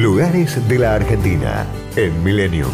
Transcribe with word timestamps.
Lugares 0.00 0.66
de 0.66 0.78
la 0.78 0.94
Argentina 0.94 1.66
en 1.94 2.24
Milenio. 2.24 2.66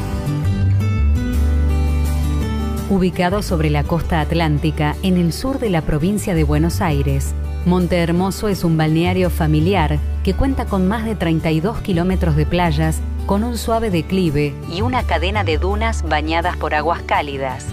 Ubicado 2.88 3.42
sobre 3.42 3.68
la 3.68 3.82
costa 3.82 4.20
atlántica, 4.20 4.94
en 5.02 5.16
el 5.16 5.32
sur 5.32 5.58
de 5.58 5.68
la 5.68 5.82
provincia 5.82 6.36
de 6.36 6.44
Buenos 6.44 6.80
Aires, 6.80 7.34
Monte 7.64 7.96
Hermoso 7.96 8.46
es 8.46 8.62
un 8.62 8.76
balneario 8.76 9.28
familiar 9.28 9.98
que 10.22 10.34
cuenta 10.34 10.66
con 10.66 10.86
más 10.86 11.04
de 11.04 11.16
32 11.16 11.80
kilómetros 11.80 12.36
de 12.36 12.46
playas, 12.46 13.00
con 13.26 13.42
un 13.42 13.58
suave 13.58 13.90
declive 13.90 14.54
y 14.72 14.82
una 14.82 15.02
cadena 15.02 15.42
de 15.42 15.58
dunas 15.58 16.04
bañadas 16.08 16.56
por 16.56 16.74
aguas 16.74 17.02
cálidas. 17.02 17.66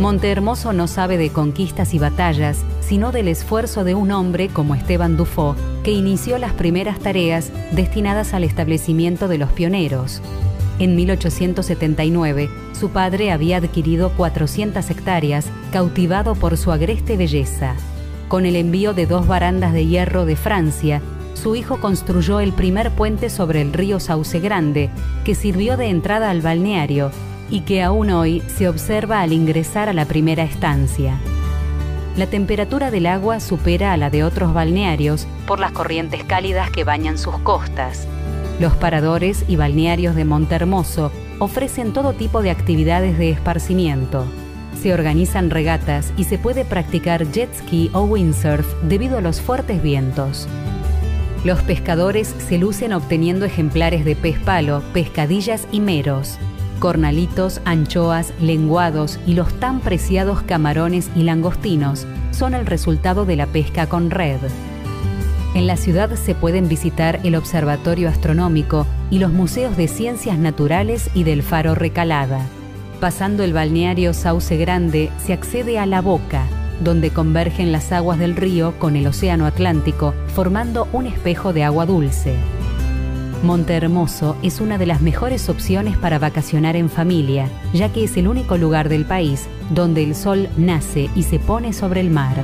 Monte 0.00 0.28
Hermoso 0.28 0.72
no 0.72 0.88
sabe 0.88 1.18
de 1.18 1.30
conquistas 1.30 1.94
y 1.94 2.00
batallas, 2.00 2.64
sino 2.80 3.12
del 3.12 3.28
esfuerzo 3.28 3.84
de 3.84 3.94
un 3.94 4.10
hombre 4.10 4.48
como 4.48 4.74
Esteban 4.74 5.16
Dufo, 5.16 5.54
que 5.82 5.92
inició 5.92 6.38
las 6.38 6.52
primeras 6.52 6.98
tareas 6.98 7.50
destinadas 7.72 8.34
al 8.34 8.44
establecimiento 8.44 9.28
de 9.28 9.38
los 9.38 9.50
pioneros. 9.52 10.20
En 10.78 10.96
1879, 10.96 12.48
su 12.72 12.90
padre 12.90 13.32
había 13.32 13.58
adquirido 13.58 14.10
400 14.16 14.88
hectáreas, 14.90 15.46
cautivado 15.72 16.34
por 16.34 16.56
su 16.56 16.72
agreste 16.72 17.16
belleza. 17.16 17.74
Con 18.28 18.46
el 18.46 18.56
envío 18.56 18.94
de 18.94 19.06
dos 19.06 19.26
barandas 19.26 19.72
de 19.72 19.86
hierro 19.86 20.24
de 20.24 20.36
Francia, 20.36 21.02
su 21.34 21.56
hijo 21.56 21.80
construyó 21.80 22.40
el 22.40 22.52
primer 22.52 22.90
puente 22.90 23.30
sobre 23.30 23.60
el 23.60 23.72
río 23.72 24.00
Sauce 24.00 24.40
Grande, 24.40 24.90
que 25.24 25.34
sirvió 25.34 25.76
de 25.76 25.88
entrada 25.88 26.30
al 26.30 26.40
balneario 26.40 27.10
y 27.50 27.60
que 27.60 27.82
aún 27.82 28.10
hoy 28.10 28.42
se 28.46 28.68
observa 28.68 29.20
al 29.20 29.32
ingresar 29.32 29.88
a 29.88 29.92
la 29.92 30.04
primera 30.04 30.44
estancia. 30.44 31.18
La 32.16 32.26
temperatura 32.26 32.90
del 32.90 33.06
agua 33.06 33.38
supera 33.38 33.92
a 33.92 33.96
la 33.96 34.10
de 34.10 34.24
otros 34.24 34.52
balnearios 34.52 35.26
por 35.46 35.60
las 35.60 35.70
corrientes 35.70 36.24
cálidas 36.24 36.70
que 36.70 36.82
bañan 36.82 37.18
sus 37.18 37.38
costas. 37.38 38.08
Los 38.58 38.74
paradores 38.74 39.44
y 39.46 39.56
balnearios 39.56 40.16
de 40.16 40.24
Montermoso 40.24 41.12
ofrecen 41.38 41.92
todo 41.92 42.12
tipo 42.12 42.42
de 42.42 42.50
actividades 42.50 43.16
de 43.16 43.30
esparcimiento. 43.30 44.24
Se 44.82 44.92
organizan 44.92 45.50
regatas 45.50 46.12
y 46.16 46.24
se 46.24 46.36
puede 46.36 46.64
practicar 46.64 47.30
jet 47.30 47.54
ski 47.54 47.90
o 47.94 48.02
windsurf 48.02 48.66
debido 48.82 49.18
a 49.18 49.20
los 49.20 49.40
fuertes 49.40 49.80
vientos. 49.80 50.48
Los 51.44 51.62
pescadores 51.62 52.34
se 52.48 52.58
lucen 52.58 52.92
obteniendo 52.92 53.46
ejemplares 53.46 54.04
de 54.04 54.16
pez 54.16 54.38
palo, 54.40 54.82
pescadillas 54.92 55.66
y 55.70 55.80
meros 55.80 56.38
cornalitos, 56.80 57.60
anchoas, 57.64 58.32
lenguados 58.40 59.20
y 59.26 59.34
los 59.34 59.52
tan 59.60 59.78
preciados 59.80 60.42
camarones 60.42 61.10
y 61.14 61.22
langostinos 61.22 62.06
son 62.32 62.54
el 62.54 62.66
resultado 62.66 63.24
de 63.24 63.36
la 63.36 63.46
pesca 63.46 63.86
con 63.86 64.10
red. 64.10 64.40
En 65.54 65.66
la 65.66 65.76
ciudad 65.76 66.10
se 66.16 66.34
pueden 66.34 66.68
visitar 66.68 67.20
el 67.22 67.36
Observatorio 67.36 68.08
Astronómico 68.08 68.86
y 69.10 69.18
los 69.18 69.32
museos 69.32 69.76
de 69.76 69.88
ciencias 69.88 70.38
naturales 70.38 71.10
y 71.14 71.24
del 71.24 71.42
Faro 71.42 71.74
Recalada. 71.74 72.40
Pasando 73.00 73.44
el 73.44 73.52
balneario 73.52 74.14
Sauce 74.14 74.56
Grande 74.56 75.10
se 75.24 75.32
accede 75.32 75.78
a 75.78 75.86
La 75.86 76.00
Boca, 76.00 76.44
donde 76.82 77.10
convergen 77.10 77.72
las 77.72 77.92
aguas 77.92 78.18
del 78.18 78.36
río 78.36 78.78
con 78.78 78.96
el 78.96 79.06
Océano 79.06 79.46
Atlántico, 79.46 80.14
formando 80.34 80.88
un 80.92 81.06
espejo 81.06 81.52
de 81.52 81.64
agua 81.64 81.84
dulce. 81.84 82.36
Monte 83.42 83.72
Hermoso 83.72 84.36
es 84.42 84.60
una 84.60 84.76
de 84.76 84.84
las 84.84 85.00
mejores 85.00 85.48
opciones 85.48 85.96
para 85.96 86.18
vacacionar 86.18 86.76
en 86.76 86.90
familia, 86.90 87.48
ya 87.72 87.90
que 87.90 88.04
es 88.04 88.16
el 88.18 88.28
único 88.28 88.58
lugar 88.58 88.90
del 88.90 89.06
país 89.06 89.46
donde 89.70 90.04
el 90.04 90.14
sol 90.14 90.48
nace 90.58 91.08
y 91.14 91.22
se 91.22 91.38
pone 91.38 91.72
sobre 91.72 92.00
el 92.00 92.10
mar. 92.10 92.36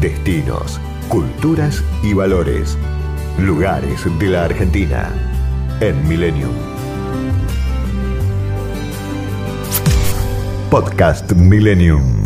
Destinos, 0.00 0.80
culturas 1.08 1.82
y 2.04 2.14
valores. 2.14 2.78
Lugares 3.38 4.06
de 4.18 4.26
la 4.28 4.44
Argentina 4.44 5.08
en 5.80 6.08
Millennium. 6.08 6.54
Podcast 10.70 11.32
Millennium. 11.32 12.20